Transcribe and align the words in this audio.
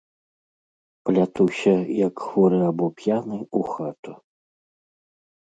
Плятуся, 1.09 1.73
як 2.07 2.15
хворы 2.29 2.59
або 2.71 2.87
п'яны, 3.03 3.37
у 3.61 3.63
хату. 3.75 4.11